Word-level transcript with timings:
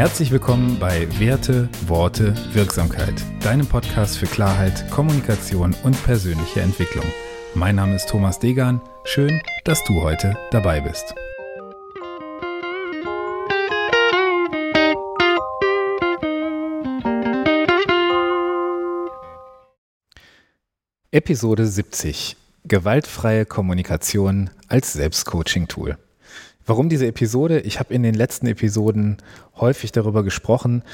Herzlich 0.00 0.30
willkommen 0.30 0.78
bei 0.78 1.06
Werte, 1.20 1.68
Worte, 1.86 2.34
Wirksamkeit, 2.54 3.22
deinem 3.44 3.66
Podcast 3.66 4.16
für 4.16 4.24
Klarheit, 4.24 4.90
Kommunikation 4.90 5.76
und 5.84 6.02
persönliche 6.04 6.62
Entwicklung. 6.62 7.04
Mein 7.54 7.76
Name 7.76 7.96
ist 7.96 8.08
Thomas 8.08 8.38
Degan. 8.38 8.80
Schön, 9.04 9.42
dass 9.64 9.84
du 9.84 10.00
heute 10.00 10.38
dabei 10.52 10.80
bist. 10.80 11.14
Episode 21.10 21.66
70. 21.66 22.38
Gewaltfreie 22.64 23.44
Kommunikation 23.44 24.48
als 24.66 24.94
Selbstcoaching-Tool. 24.94 25.98
Warum 26.70 26.88
diese 26.88 27.08
Episode? 27.08 27.58
Ich 27.62 27.80
habe 27.80 27.92
in 27.92 28.04
den 28.04 28.14
letzten 28.14 28.46
Episoden 28.46 29.16
häufig 29.56 29.90
darüber 29.90 30.22
gesprochen, 30.22 30.84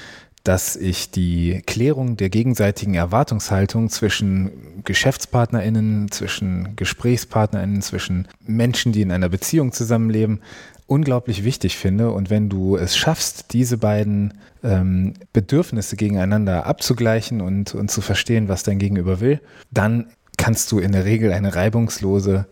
dass 0.42 0.74
ich 0.74 1.10
die 1.10 1.60
Klärung 1.66 2.16
der 2.16 2.30
gegenseitigen 2.30 2.94
Erwartungshaltung 2.94 3.90
zwischen 3.90 4.82
GeschäftspartnerInnen, 4.84 6.10
zwischen 6.10 6.76
GesprächspartnerInnen, 6.76 7.82
zwischen 7.82 8.26
Menschen, 8.46 8.92
die 8.92 9.02
in 9.02 9.12
einer 9.12 9.28
Beziehung 9.28 9.70
zusammenleben, 9.70 10.40
unglaublich 10.86 11.44
wichtig 11.44 11.76
finde. 11.76 12.10
Und 12.10 12.30
wenn 12.30 12.48
du 12.48 12.78
es 12.78 12.96
schaffst, 12.96 13.52
diese 13.52 13.76
beiden 13.76 14.32
ähm, 14.64 15.12
Bedürfnisse 15.34 15.96
gegeneinander 15.96 16.64
abzugleichen 16.64 17.42
und, 17.42 17.74
und 17.74 17.90
zu 17.90 18.00
verstehen, 18.00 18.48
was 18.48 18.62
dein 18.62 18.78
Gegenüber 18.78 19.20
will, 19.20 19.42
dann 19.70 20.06
kannst 20.38 20.72
du 20.72 20.78
in 20.78 20.92
der 20.92 21.04
Regel 21.04 21.34
eine 21.34 21.54
reibungslose 21.54 22.46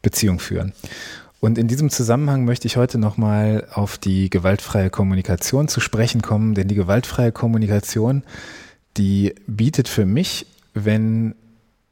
Beziehung 0.00 0.38
führen. 0.38 0.72
Und 1.40 1.56
in 1.56 1.68
diesem 1.68 1.88
Zusammenhang 1.88 2.44
möchte 2.44 2.66
ich 2.66 2.76
heute 2.76 2.98
nochmal 2.98 3.66
auf 3.72 3.96
die 3.96 4.28
gewaltfreie 4.28 4.90
Kommunikation 4.90 5.68
zu 5.68 5.80
sprechen 5.80 6.20
kommen, 6.20 6.54
denn 6.54 6.68
die 6.68 6.74
gewaltfreie 6.74 7.32
Kommunikation, 7.32 8.22
die 8.98 9.34
bietet 9.46 9.88
für 9.88 10.04
mich, 10.04 10.46
wenn 10.74 11.34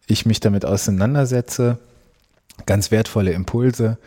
ich 0.07 0.27
mich 0.27 0.41
damit 0.41 0.67
auseinandersetze, 0.67 1.79
ganz 2.67 2.91
wertvolle 2.91 3.33
Impulse, 3.33 3.99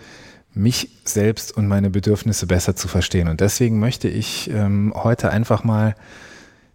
mich 0.54 0.90
selbst 1.06 1.56
und 1.56 1.68
meine 1.68 1.90
Bedürfnisse 1.90 2.46
besser 2.46 2.76
zu 2.76 2.88
verstehen. 2.88 3.28
Und 3.28 3.42
deswegen 3.42 3.80
möchte 3.80 4.10
ich 4.10 4.50
ähm, 4.52 4.94
heute 4.96 5.32
einfach 5.32 5.64
mal 5.64 5.96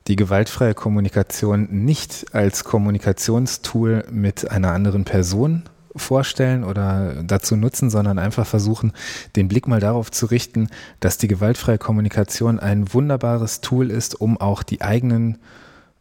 die 0.09 0.17
gewaltfreie 0.17 0.75
Kommunikation 0.75 1.69
nicht 1.85 2.27
als 2.33 2.65
Kommunikationstool 2.65 4.07
mit 4.11 4.51
einer 4.51 4.73
anderen 4.73 5.05
Person 5.05 5.65
vorstellen 5.97 6.65
oder 6.65 7.23
dazu 7.23 7.57
nutzen, 7.57 7.91
sondern 7.91 8.19
einfach 8.19 8.47
versuchen, 8.47 8.93
den 9.37 9.49
Blick 9.49 9.67
mal 9.67 9.81
darauf 9.81 10.11
zu 10.11 10.27
richten, 10.27 10.69
dass 11.01 11.19
die 11.19 11.29
gewaltfreie 11.29 11.79
Kommunikation 11.79 12.59
ein 12.61 12.93
wunderbares 12.93 13.61
Tool 13.61 13.91
ist, 13.91 14.21
um 14.21 14.41
auch 14.41 14.63
die 14.63 14.83
eigenen 14.83 15.39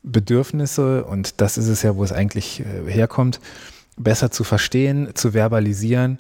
Bedürfnisse, 0.04 1.04
und 1.04 1.42
das 1.42 1.58
ist 1.58 1.68
es 1.68 1.82
ja, 1.82 1.96
wo 1.96 2.04
es 2.04 2.12
eigentlich 2.12 2.62
äh, 2.62 2.92
herkommt, 2.92 3.40
besser 3.98 4.32
zu 4.32 4.44
verstehen, 4.44 5.10
zu 5.16 5.34
verbalisieren 5.34 6.20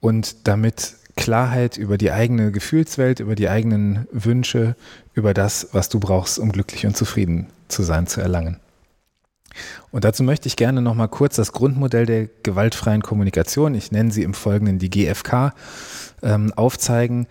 und 0.00 0.46
damit 0.46 0.94
Klarheit 1.16 1.76
über 1.76 1.96
die 1.96 2.10
eigene 2.10 2.52
Gefühlswelt, 2.52 3.20
über 3.20 3.34
die 3.34 3.48
eigenen 3.48 4.06
Wünsche, 4.12 4.76
über 5.14 5.34
das, 5.34 5.68
was 5.72 5.88
du 5.88 6.00
brauchst, 6.00 6.38
um 6.38 6.52
glücklich 6.52 6.86
und 6.86 6.96
zufrieden 6.96 7.46
zu 7.68 7.82
sein, 7.82 8.06
zu 8.06 8.20
erlangen. 8.20 8.58
Und 9.90 10.04
dazu 10.04 10.22
möchte 10.22 10.48
ich 10.48 10.56
gerne 10.56 10.82
noch 10.82 10.94
mal 10.94 11.08
kurz 11.08 11.36
das 11.36 11.52
Grundmodell 11.52 12.06
der 12.06 12.28
gewaltfreien 12.42 13.02
Kommunikation, 13.02 13.74
ich 13.74 13.92
nenne 13.92 14.10
sie 14.10 14.22
im 14.22 14.34
Folgenden 14.34 14.78
die 14.78 14.90
GFK, 14.90 15.54
ähm, 16.22 16.52
aufzeigen. 16.54 17.26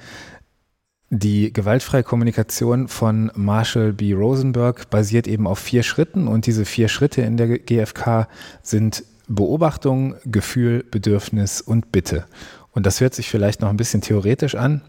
Die 1.10 1.54
gewaltfreie 1.54 2.02
Kommunikation 2.02 2.88
von 2.88 3.32
Marshall 3.36 3.94
B. 3.94 4.14
Rosenberg 4.14 4.90
basiert 4.90 5.28
eben 5.28 5.46
auf 5.46 5.60
vier 5.60 5.84
Schritten 5.84 6.28
und 6.28 6.48
diese 6.48 6.66
vier 6.66 6.88
Schritte 6.88 7.22
in 7.22 7.38
der 7.38 7.60
GFK 7.60 8.28
sind 8.64 9.04
Beobachtung, 9.28 10.16
Gefühl, 10.26 10.84
Bedürfnis 10.90 11.62
und 11.62 11.92
Bitte. 11.92 12.26
Und 12.72 12.86
das 12.86 13.00
hört 13.00 13.14
sich 13.14 13.30
vielleicht 13.30 13.62
noch 13.62 13.70
ein 13.70 13.78
bisschen 13.78 14.02
theoretisch 14.02 14.56
an. 14.56 14.82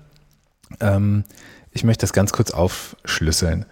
Ähm, 0.81 1.25
ich 1.73 1.85
möchte 1.85 2.03
das 2.03 2.13
ganz 2.13 2.33
kurz 2.33 2.53
aufschlüsseln. 2.53 3.67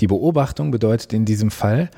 Die 0.00 0.06
Beobachtung 0.06 0.70
bedeutet 0.70 1.12
in 1.12 1.24
diesem 1.24 1.50
Fall 1.50 1.90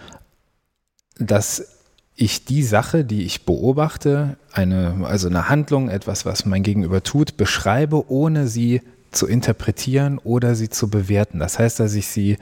dass 1.19 1.77
ich 2.15 2.45
die 2.45 2.63
Sache, 2.63 3.05
die 3.05 3.25
ich 3.25 3.45
beobachte, 3.45 4.37
eine, 4.53 5.05
also 5.05 5.29
eine 5.29 5.49
Handlung, 5.49 5.89
etwas, 5.91 6.25
was 6.25 6.47
mein 6.47 6.63
Gegenüber 6.63 7.03
tut, 7.03 7.37
beschreibe, 7.37 8.11
ohne 8.11 8.49
sie 8.49 8.81
zu 9.11 9.27
interpretieren 9.27 10.19
oder 10.19 10.55
sie 10.55 10.71
zu 10.71 10.89
bewerten. 10.89 11.39
Das 11.39 11.59
heißt, 11.59 11.79
dass 11.79 11.95
ich 11.95 12.09
sie 12.09 12.39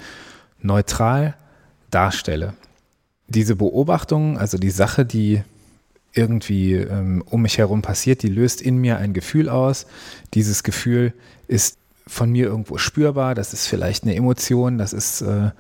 neutral 0.61 1.35
darstelle. 1.91 2.55
Diese 3.27 3.57
Beobachtung, 3.57 4.39
also 4.39 4.59
die 4.59 4.71
Sache, 4.71 5.05
die 5.05 5.43
irgendwie 6.13 6.75
ähm, 6.75 7.25
um 7.29 7.43
mich 7.43 7.59
herum 7.59 7.83
passiert, 7.83 8.23
die 8.23 8.29
löst 8.29 8.63
in 8.63 8.79
mir 8.79 8.99
ein 8.99 9.13
Gefühl 9.13 9.49
aus. 9.49 9.87
Dieses 10.35 10.63
Gefühl 10.63 11.13
ist 11.49 11.79
von 12.07 12.31
mir 12.31 12.47
irgendwo 12.47 12.79
spürbar, 12.79 13.35
das 13.35 13.53
ist 13.53 13.67
vielleicht 13.67 14.05
eine 14.05 14.15
Emotion, 14.15 14.79
das 14.79 14.93
ist 14.93 15.23
äh, 15.23 15.51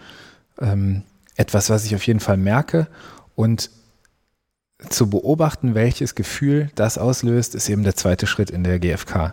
ähm, 0.60 1.02
etwas, 1.36 1.70
was 1.70 1.84
ich 1.84 1.94
auf 1.94 2.06
jeden 2.06 2.20
Fall 2.20 2.36
merke. 2.36 2.86
Und 3.34 3.70
zu 4.90 5.08
beobachten, 5.08 5.74
welches 5.74 6.14
Gefühl 6.14 6.70
das 6.74 6.98
auslöst, 6.98 7.54
ist 7.54 7.68
eben 7.68 7.84
der 7.84 7.96
zweite 7.96 8.26
Schritt 8.26 8.50
in 8.50 8.64
der 8.64 8.78
GfK. 8.78 9.32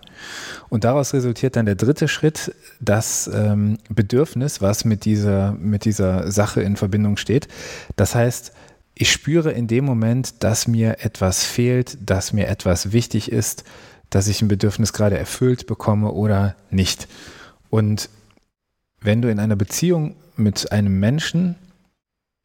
Und 0.70 0.84
daraus 0.84 1.14
resultiert 1.14 1.56
dann 1.56 1.66
der 1.66 1.76
dritte 1.76 2.08
Schritt, 2.08 2.54
das 2.80 3.30
ähm, 3.34 3.78
Bedürfnis, 3.90 4.62
was 4.62 4.86
mit 4.86 5.06
dieser, 5.06 5.54
mit 5.54 5.86
dieser 5.86 6.32
Sache 6.32 6.62
in 6.62 6.78
Verbindung 6.78 7.18
steht. 7.18 7.48
Das 7.96 8.16
heißt, 8.16 8.54
ich 8.94 9.12
spüre 9.12 9.52
in 9.52 9.68
dem 9.68 9.86
Moment, 9.86 10.44
dass 10.44 10.68
mir 10.68 10.98
etwas 11.00 11.44
fehlt, 11.44 11.98
dass 12.08 12.34
mir 12.34 12.48
etwas 12.48 12.92
wichtig 12.92 13.32
ist, 13.32 13.64
dass 14.10 14.28
ich 14.28 14.42
ein 14.42 14.48
Bedürfnis 14.48 14.94
gerade 14.94 15.18
erfüllt 15.18 15.68
bekomme 15.68 16.12
oder 16.12 16.56
nicht. 16.70 17.08
Und 17.70 18.10
wenn 19.00 19.22
du 19.22 19.32
in 19.32 19.40
einer 19.40 19.56
Beziehung 19.56 20.16
mit 20.36 20.72
einem 20.72 21.00
Menschen 21.00 21.56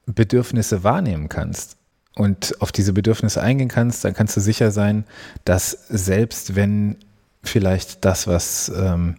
Bedürfnisse 0.06 0.84
wahrnehmen 0.84 1.28
kannst 1.28 1.76
und 2.14 2.60
auf 2.60 2.72
diese 2.72 2.92
Bedürfnisse 2.92 3.42
eingehen 3.42 3.68
kannst, 3.68 4.04
dann 4.04 4.14
kannst 4.14 4.36
du 4.36 4.40
sicher 4.40 4.70
sein, 4.70 5.04
dass 5.44 5.70
selbst 5.88 6.54
wenn 6.54 6.96
vielleicht 7.42 8.04
das, 8.04 8.26
was 8.26 8.72
ähm, 8.74 9.16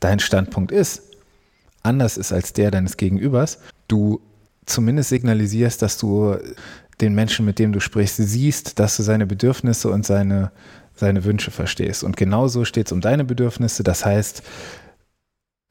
dein 0.00 0.18
Standpunkt 0.18 0.72
ist, 0.72 1.02
anders 1.82 2.16
ist 2.16 2.32
als 2.32 2.52
der 2.52 2.70
deines 2.70 2.96
Gegenübers, 2.96 3.58
du 3.88 4.20
zumindest 4.66 5.08
signalisierst, 5.10 5.80
dass 5.80 5.96
du 5.96 6.36
den 7.00 7.14
Menschen, 7.14 7.46
mit 7.46 7.58
dem 7.58 7.72
du 7.72 7.80
sprichst, 7.80 8.16
siehst, 8.16 8.78
dass 8.78 8.96
du 8.96 9.02
seine 9.02 9.26
Bedürfnisse 9.26 9.90
und 9.90 10.04
seine, 10.04 10.50
seine 10.94 11.24
Wünsche 11.24 11.50
verstehst. 11.50 12.02
Und 12.02 12.16
genauso 12.16 12.64
steht 12.64 12.86
es 12.86 12.92
um 12.92 13.00
deine 13.00 13.24
Bedürfnisse. 13.24 13.82
Das 13.82 14.04
heißt, 14.04 14.42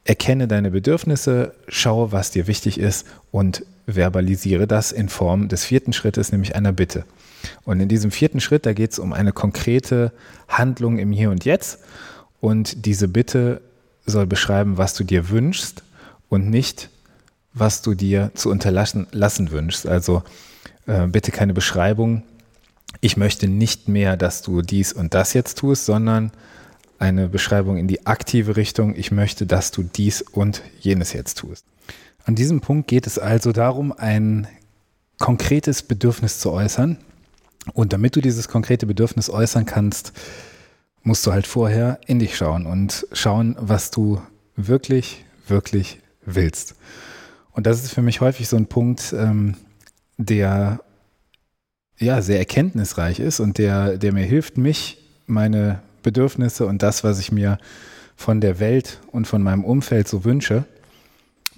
erkenne 0.05 0.47
deine 0.47 0.71
Bedürfnisse, 0.71 1.53
schaue, 1.67 2.11
was 2.11 2.31
dir 2.31 2.47
wichtig 2.47 2.79
ist 2.79 3.05
und 3.31 3.65
verbalisiere 3.87 4.67
das 4.67 4.91
in 4.91 5.09
Form 5.09 5.49
des 5.49 5.65
vierten 5.65 5.93
Schrittes, 5.93 6.31
nämlich 6.31 6.55
einer 6.55 6.71
Bitte. 6.71 7.05
Und 7.63 7.79
in 7.79 7.89
diesem 7.89 8.11
vierten 8.11 8.39
Schritt, 8.39 8.65
da 8.65 8.73
geht 8.73 8.91
es 8.91 8.99
um 8.99 9.13
eine 9.13 9.31
konkrete 9.31 10.11
Handlung 10.47 10.97
im 10.97 11.11
Hier 11.11 11.31
und 11.31 11.43
Jetzt. 11.43 11.79
Und 12.39 12.85
diese 12.85 13.07
Bitte 13.07 13.61
soll 14.05 14.27
beschreiben, 14.27 14.77
was 14.77 14.93
du 14.93 15.03
dir 15.03 15.29
wünschst 15.29 15.83
und 16.29 16.49
nicht, 16.49 16.89
was 17.53 17.81
du 17.81 17.95
dir 17.95 18.31
zu 18.35 18.49
unterlassen 18.49 19.07
lassen 19.11 19.51
wünschst. 19.51 19.87
Also 19.87 20.23
äh, 20.85 21.07
bitte 21.07 21.31
keine 21.31 21.53
Beschreibung. 21.53 22.23
Ich 23.01 23.17
möchte 23.17 23.47
nicht 23.47 23.87
mehr, 23.87 24.17
dass 24.17 24.41
du 24.41 24.61
dies 24.61 24.93
und 24.93 25.13
das 25.13 25.33
jetzt 25.33 25.57
tust, 25.57 25.85
sondern 25.85 26.31
eine 26.99 27.27
Beschreibung 27.27 27.77
in 27.77 27.87
die 27.87 28.05
aktive 28.05 28.55
Richtung. 28.55 28.95
Ich 28.95 29.11
möchte, 29.11 29.45
dass 29.45 29.71
du 29.71 29.83
dies 29.83 30.21
und 30.21 30.61
jenes 30.79 31.13
jetzt 31.13 31.39
tust. 31.39 31.65
An 32.23 32.35
diesem 32.35 32.61
Punkt 32.61 32.87
geht 32.87 33.05
es 33.07 33.19
also 33.19 33.51
darum, 33.51 33.91
ein 33.91 34.47
konkretes 35.19 35.83
Bedürfnis 35.83 36.39
zu 36.39 36.51
äußern. 36.51 36.97
Und 37.73 37.93
damit 37.93 38.15
du 38.15 38.21
dieses 38.21 38.47
konkrete 38.47 38.85
Bedürfnis 38.85 39.29
äußern 39.29 39.65
kannst, 39.65 40.13
musst 41.03 41.25
du 41.25 41.31
halt 41.31 41.47
vorher 41.47 41.99
in 42.07 42.19
dich 42.19 42.35
schauen 42.35 42.65
und 42.65 43.07
schauen, 43.11 43.55
was 43.59 43.91
du 43.91 44.21
wirklich, 44.55 45.23
wirklich 45.47 45.99
willst. 46.25 46.75
Und 47.51 47.67
das 47.67 47.83
ist 47.83 47.93
für 47.93 48.01
mich 48.01 48.21
häufig 48.21 48.47
so 48.47 48.57
ein 48.57 48.67
Punkt, 48.67 49.13
ähm, 49.17 49.55
der 50.17 50.79
ja 51.97 52.21
sehr 52.21 52.39
erkenntnisreich 52.39 53.19
ist 53.19 53.39
und 53.39 53.57
der, 53.57 53.97
der 53.97 54.11
mir 54.11 54.25
hilft, 54.25 54.57
mich, 54.57 54.97
meine 55.27 55.79
Bedürfnisse 56.05 56.65
und 56.65 56.81
das, 56.81 57.03
was 57.03 57.19
ich 57.19 57.31
mir 57.31 57.57
von 58.15 58.39
der 58.39 58.59
Welt 58.59 59.01
und 59.11 59.25
von 59.27 59.41
meinem 59.43 59.65
Umfeld 59.65 60.07
so 60.07 60.23
wünsche, 60.23 60.63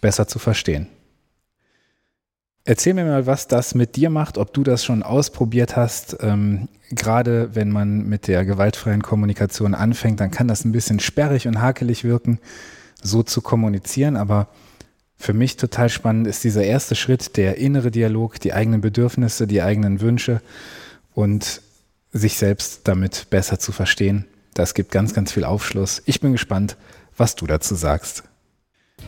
besser 0.01 0.27
zu 0.27 0.39
verstehen. 0.39 0.87
Erzähl 2.63 2.93
mir 2.93 3.05
mal, 3.05 3.25
was 3.27 3.47
das 3.47 3.75
mit 3.75 3.95
dir 3.95 4.09
macht, 4.09 4.37
ob 4.37 4.53
du 4.53 4.63
das 4.63 4.83
schon 4.83 5.03
ausprobiert 5.03 5.75
hast. 5.75 6.17
Ähm, 6.21 6.67
gerade 6.89 7.55
wenn 7.55 7.71
man 7.71 8.09
mit 8.09 8.27
der 8.27 8.43
gewaltfreien 8.43 9.03
Kommunikation 9.03 9.73
anfängt, 9.73 10.19
dann 10.19 10.31
kann 10.31 10.47
das 10.47 10.65
ein 10.65 10.71
bisschen 10.71 10.99
sperrig 10.99 11.47
und 11.47 11.61
hakelig 11.61 12.03
wirken, 12.03 12.39
so 13.01 13.23
zu 13.23 13.41
kommunizieren. 13.41 14.17
Aber 14.17 14.47
Für 15.19 15.33
mich 15.33 15.57
total 15.57 15.89
spannend 15.89 16.27
ist 16.27 16.43
dieser 16.43 16.63
erste 16.63 16.95
Schritt, 16.95 17.37
der 17.37 17.57
innere 17.57 17.89
Dialog, 17.89 18.39
die 18.39 18.53
eigenen 18.53 18.81
Bedürfnisse, 18.81 19.47
die 19.47 19.61
eigenen 19.61 19.99
Wünsche 19.99 20.41
und 21.15 21.61
sich 22.13 22.37
selbst 22.37 22.87
damit 22.87 23.27
besser 23.29 23.59
zu 23.59 23.71
verstehen. 23.71 24.25
Das 24.57 24.73
gibt 24.73 24.89
ganz, 24.89 25.13
ganz 25.13 25.31
viel 25.31 25.43
Aufschluss. 25.43 26.01
Ich 26.07 26.19
bin 26.19 26.31
gespannt, 26.31 26.77
was 27.15 27.35
du 27.35 27.45
dazu 27.45 27.75
sagst. 27.75 28.23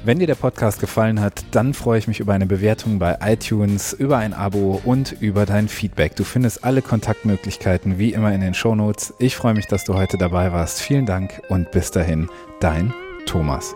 Wenn 0.06 0.20
dir 0.20 0.28
der 0.28 0.36
Podcast 0.36 0.80
gefallen 0.80 1.20
hat, 1.20 1.44
dann 1.50 1.74
freue 1.74 1.98
ich 1.98 2.08
mich 2.08 2.20
über 2.20 2.34
eine 2.34 2.46
Bewertung 2.46 3.00
bei 3.00 3.18
iTunes, 3.22 3.92
über 3.92 4.20
ein 4.20 4.36
Abo 4.36 4.80
und 4.86 5.16
über 5.20 5.48
dein 5.48 5.68
Feedback. 5.68 6.16
Du 6.16 6.24
findest 6.24 6.64
alle 6.64 6.84
Kontaktmöglichkeiten 6.84 7.98
wie 7.98 8.14
immer 8.14 8.32
in 8.32 8.42
den 8.42 8.54
Shownotes. 8.54 9.16
Ich 9.18 9.36
freue 9.36 9.56
mich, 9.56 9.66
dass 9.66 9.86
du 9.86 9.96
heute 9.96 10.20
dabei 10.20 10.54
warst. 10.54 10.82
Vielen 10.82 11.08
Dank 11.08 11.42
und 11.50 11.72
bis 11.72 11.90
dahin, 11.90 12.30
dein 12.60 12.94
Thomas. 13.26 13.74